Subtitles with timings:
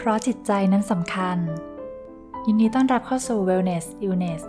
[0.00, 1.38] เพราะจิตใจนั้นสำคัญ
[2.46, 4.42] ยินดีต้อนรับเข้าสู่ Wellness Illness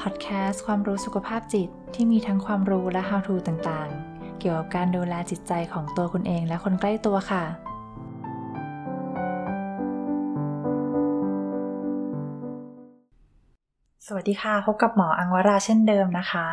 [0.00, 7.44] Podcast ความรู้สุขภาพจิตที่มีทั้งความรู้และ how to ต่างๆ เกี่ยวกับการดูแลจิตใจของตัวคุณเองและคนใกล้ตัวค่ะ
[14.06, 16.46] สวัสดีค่ะ พบกับหมออังวราเช่นเดิมนะคะ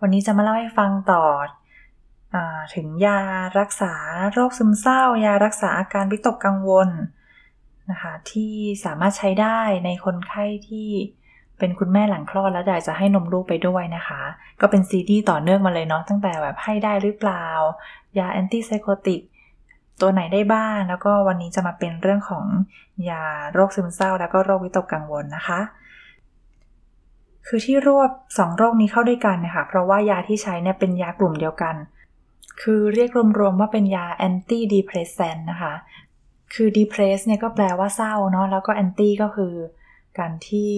[0.00, 1.24] วันนี้จะมาเล่าให้ฟังต่อ
[2.34, 2.36] อ
[2.74, 3.20] ถึงยา
[3.58, 3.94] รักษา
[4.32, 6.90] โรคซึมเศร้า ยารักษาอาการวิตกกังวล
[7.90, 8.52] นะคะที่
[8.84, 10.88] สามารถใช้ได้ในคนไข้ที่
[11.58, 14.22] เป็นคุณแม่หลังคลอดแล้วอยากจะให้นมลูกไปด้วยนะคะ
[14.60, 17.46] ก็เป็นซีดีต่อเนื่องมาเลยเนาะตั้งแต่แบบให้ได้หรือเปล่า
[18.18, 19.20] ยาแอนตี้ไซโคติก
[20.00, 22.44] ตัวไหนได้บ้าง แล้วก็วันนี้จะมาเป็นเรื่องของ
[23.10, 25.60] ยาโรคซึมเศร้า แล้วก็โรควิตกกังวลนะคะ
[27.46, 31.74] คือที่รวบ 2 โรคนี้เข้าด้วยกันนะคะ เพราะว่ายาที่ใช้เนี่ยเป็นยากลุ่มเดียวกัน
[32.62, 35.74] คือเรียกรวมๆว่าเป็นยาแอนตี้ดีเพรสเซนนะคะ
[36.54, 39.54] คือ depress เนี่ยก็แปลว่าเศร้าเนาะแล้วก็ anti ก็คือ
[40.18, 40.72] การที่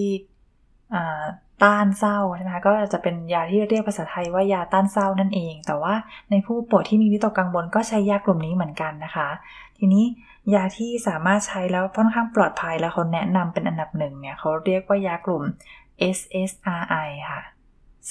[1.63, 5.93] ต้านเศร้าใช่ไหมคะก็จะเป็นยาที่เรียกภาษาไทยว่ายาต้านเศร้านั่นเอง แต่ว่า
[6.31, 9.29] ในผู้ป่วยที่มีวิตกกังวลก็ใช้ยากลุ่มนี้เหมือนกันนะคะ
[9.77, 10.05] ทีนี้
[10.53, 15.43] ยาที่สามารถใช้แล้วค่อนข้างปลอดภัยแล้วเขาแนะนำเป็นอันดับหนึ่งเนี่ยเขาเรียกว่ายากลุ่ม
[16.17, 17.41] SSRI ค่ะ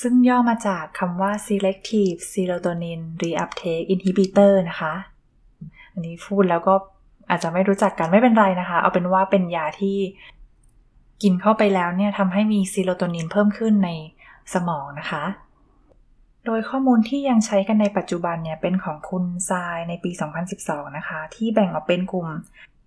[0.01, 4.95] ซึ่งย่อมาจากคำว่า selective serotonin reuptake inhibitor นะคะ
[5.93, 6.75] อันนี้พูดแล้วก็
[7.31, 9.99] อาจจะไม่รู้จักกันไม่เป็นไรนะคะ เอาเป็นว่าเป็นยาที่
[11.23, 13.91] กินเข้าไปแล้วเนี่ยทำให้มีซีโรโทนินเพิ่มขึ้นใน
[14.55, 15.25] สมองนะคะ
[16.47, 20.11] โดยข้อมูลที่ยังใช้กันในปัจจุบันเนี่ยเป็นของคุณทรายในปี
[20.55, 22.29] 2012 นะคะ ที่แบ่งออกเป็นกลุ่ม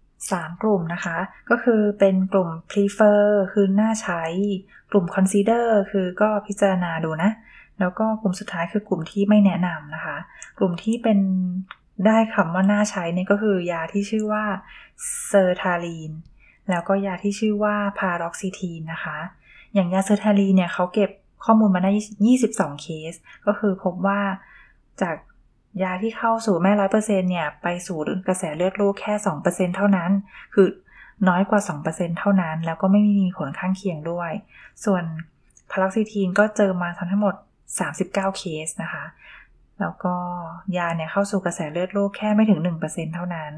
[0.02, 1.18] 3 กลุ่มนะคะ
[1.50, 4.24] ก็คือเป็นกลุ่ม prefer คือน่าใช้
[4.92, 7.32] กลุ่ม consider คือก็พิจารณาดูนะ
[7.80, 10.18] แล้วก็กลุ่มสุดท้ายคือกลุ่มที่ไม่แนะนำนะคะ
[10.58, 11.20] กลุ่มที่เป็น
[12.06, 14.44] ได้คำว่าน่าใช้นี่ก็คือยาที่ชื่อว่า
[15.28, 16.12] sertraline
[16.70, 19.18] แล้วก็ยาที่ชื่อว่า paroxetine นะคะ
[19.74, 21.10] อย่างยา sertraline เนี่ยเขาเก็บ
[21.46, 21.92] ข้อมูลมาได้
[22.38, 23.14] 22 เคส
[23.46, 24.20] ก็คือพบว่า
[25.02, 25.16] จาก
[25.84, 30.12] ยาที่เข้าสู่แม่ร้อยเปอร์เซ็นต์เนี่ย ไปสู่กระแสเลือดลูกแค่2%เซ็นเท่านั้น
[30.54, 30.68] คือ
[31.28, 34.32] น้อยกว่า2%เท่านั้น แล้วก็ไม่มีผลข้างเคียงด้วย
[34.86, 35.04] ส่วน
[35.72, 37.36] paroxetine ก็เจอมาทั้งหมด
[37.88, 39.04] 39 เคสนะคะ
[39.82, 40.16] แล้วก็
[40.78, 43.52] ยาเนี่ยเข้าสู่กระแสเลือดลูกแค่ไม่ถึง 1%เท่านั้น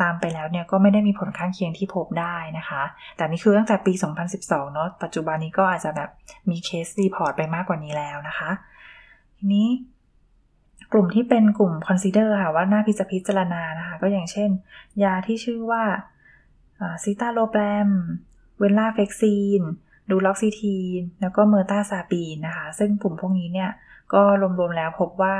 [0.00, 2.82] ตามไปแล้วเนี่ยก็ไม่ได้มีผลข้างเคียงที่พบได้นะคะ
[3.16, 3.92] แต่นี่คือตั้งแต่ปี
[4.32, 6.10] 2012 เนาะปัจจุบันนี้ก็อาจจะแบบ
[6.50, 8.50] มี case report ไปมากกว่านี้แล้วนะคะ
[9.36, 9.68] ทีนี้
[10.92, 14.50] กลุ่มที่เป็นกลุ่ม consider ค่ะว่าน่าพิจพิจารณานะคะ ก็อย่างเช่น
[15.04, 15.84] ยาที่ชื่อว่า
[17.04, 17.90] citalopram
[18.60, 19.62] venlafaxine
[20.10, 23.70] duloxetine แล้วก็ mirtazapine นะคะ ซึ่งกลุ่มพวกนี้เนี่ย
[24.14, 25.36] ก็รวมๆแล้วพบว่า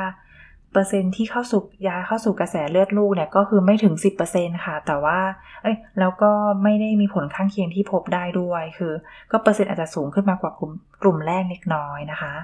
[0.72, 3.94] เปอร์เซ็นต์ที่เข้าสู่ยาเข้าสู่กระแสเลือดลูกเนี่ยก็คือไม่ถึง
[4.28, 5.18] 10%ค่ะ แต่ว่า
[5.62, 6.30] เอ้ยแล้วก็
[6.62, 8.92] ไม่ได้มีผลข้างเคียงที่พบได้ด้วยคือ
[9.30, 10.72] ก็เปอร์เซ็นต์อาจจะสูงขึ้นมากว่ากลุ่ม
[11.02, 12.34] กลุ่มแรกเล็กน้อยนะคะ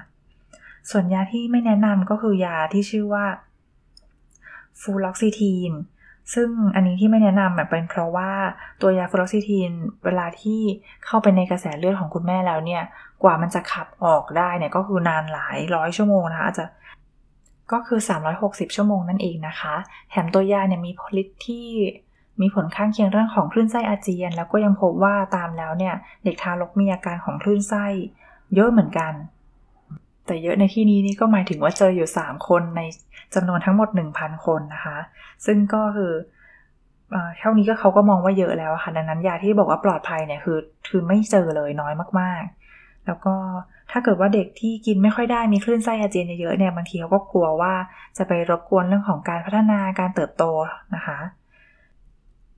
[0.89, 3.25] ส่วนยาที่ไม่แนะนำก็คือยาที่ชื่อว่า
[4.81, 5.73] ฟูลอกซิทีน
[6.33, 8.31] ซึ่งอันนี้ที่ไม่แนะนำเป็นเพราะว่า
[8.81, 9.71] ตัวยาฟูลอกซิทีน
[10.05, 10.61] เวลาที่
[11.05, 12.83] เข้าไปในกระแสเลือดของคุณแม่แล้วเนี่ย
[13.23, 16.65] กว่ามันจะขับออกได้เนี่ยก็คือนานหลายร้อยชั่วโมงนะคะอาจจะ
[17.71, 17.99] ก็คือ
[18.37, 19.75] 360 ชั่วโมงนั่นเองนะคะ
[20.09, 21.67] แถมตัวยาเนี่ยมีผลิตที่
[22.41, 27.85] มีผลข้างเคียงเรื่องของคลื่นไส้อาเจียน แล้วก็ยังพบว่าตามแล้วเนี่ยเด็กทารกมีอาการของคลื่นไส้
[28.55, 29.13] เยอะเหมือนกัน
[30.25, 32.81] แต่เยอะในที่นี้นี่ก็หมายถึงว่าเจออยู่ 3 คนใน
[33.35, 34.97] จำนวนทั้งหมด 1,000 คนนะคะ
[35.45, 36.13] ซึ่งก็คือ
[37.39, 42.53] เท่านี้ก็เขาก็มองว่าเยอะแล้วค่ะดังนั้นยาที่บอกว่าปลอดภัยเนี่ยคือคือไม่เจอเลยน้อยมากๆ
[43.07, 43.35] แล้วก็
[43.91, 47.73] ถ้าเกิดว่าเด็กที่กินไม่ค่อยได้มีคลื่นไส้อาเจียนเยอะๆเนี่ยบางทีเขาก็กลัวว่า
[48.17, 50.43] จะไปรบกวนเรื่องของการพัฒนาการเติบโต
[50.95, 51.19] นะคะ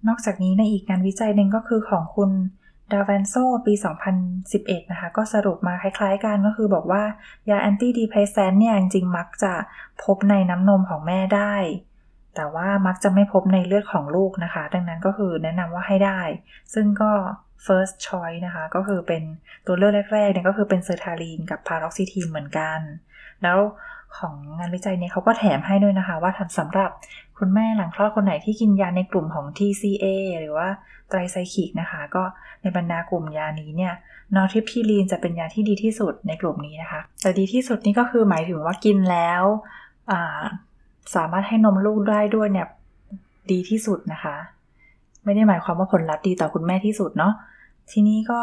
[0.07, 2.31] นอกจากนี้ในอีกงานวิจัยหนึ่งก็คือของคุณ
[2.91, 3.35] ดาวันโซ
[3.66, 3.73] ปี
[4.31, 7.03] 2011 นะคะ ก็สรุปมาคล้ายๆกันก็คือบอกว่า
[7.50, 9.53] ยา antidepressant เนี่ยจริงๆ มักจะ
[10.03, 11.55] พบในน้ำนมของแม่ได้
[12.35, 16.22] แต่ว่ามักจะไม่พบในเลือดของลูกนะคะ ดังนั้นก็คือแนะนำว่าให้ได้
[16.73, 17.11] ซึ่งก็
[17.66, 19.23] first choice นะคะ ก็คือเป็น
[19.67, 22.79] ตัวเลือกแรกๆเนี่ยก็คือเป็น sertraline กับ paroxetine เหมือนกัน
[23.43, 23.57] แล้ว
[24.17, 26.90] ของงานวิจัยเนี่ยเขาก็แถมให้ด้วยนะคะ ว่าสำหรับ
[27.37, 30.05] คุณแม่หลังคลอดคนไหนที่กินยาในกลุ่มของ TCA
[30.40, 30.67] หรือว่า
[31.09, 32.23] tricyclic นะคะ ก็
[32.61, 33.93] ในบรรดากลุ่มยานี้เนี่ย
[34.35, 39.43] nortriptyline จะเป็นยาที่ดีที่สุดในกลุ่มนี้นะคะ แต่ดีที่สุดนี่ก็คือหมายถึงว่ากินแล้ว
[41.16, 42.67] สามารถให้นมลูกได้ด้วยเนี่ย
[43.51, 44.35] ดีที่สุดนะคะ
[45.25, 47.33] ไม่ได้หมายความว่าผลลัพธ์ดีต่อคุณแม่ที่สุดเนาะ
[47.91, 48.41] ทีนี้ก็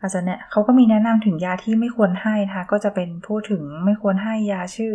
[0.00, 4.92] อาจจะเนี่ยเขาก็มีแนะนำถึงยาที่ไม่ควรให้นะคะก็จะเป็นพูดถึงไม่ควรให้ยาชื่อ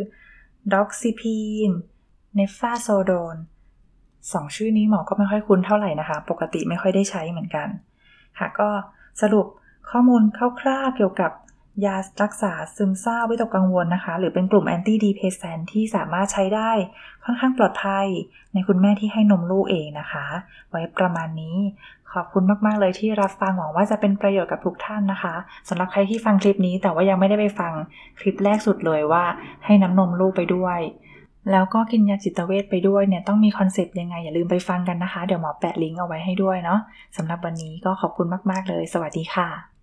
[0.74, 3.36] doxepin nefazodone
[4.33, 7.68] สองชื่อนี้หมอก็ไม่ค่อยคุ้นเท่าไหร่นะคะ ปกติไม่ค่อยได้ใช้เหมือนกัน
[8.39, 8.69] ค่ะก็
[9.21, 9.45] สรุป
[9.89, 10.21] ข้อมูล
[10.62, 11.31] คร่าวๆเกี่ยวกับ
[11.86, 16.72] ยารักษาซึมเศร้าวิตกกังวลนะคะ หรือเป็นกลุ่ม antidepressant ที่สามารถใช้ได้
[17.24, 18.08] ค่อนข้างปลอดภัย
[18.54, 20.26] ในคุณแม่ที่ให้นมลูกเองนะคะ
[20.70, 21.58] ไว้ประมาณนี้
[22.14, 25.36] ขอบคุณมาก ๆ เลยที่รับฟังหวังว่าจะเป็นประโยชน์กับทุกท่านนะคะ
[25.70, 27.74] สำหรับใครที่ฟังคลิปนี้แต่ว่ายังไม่ได้ไปฟัง
[28.20, 29.24] คลิปแรกสุดเลยว่า
[29.66, 30.80] ให้น้ำนมลูกไปด้วย
[31.52, 36.80] แล้วก็กินยาจิตเวชไปด้วยเนี่ยต้องมี concept ยังไงอย่าลืมไปฟังกันนะคะ เดี๋ยวหมอแปะลิงก์เอาไว้ให้ด้วยเนาะ
[37.18, 39.77] สำหรับวันนี้ก็ขอบคุณมาก ๆ เลย สวัสดีค่ะ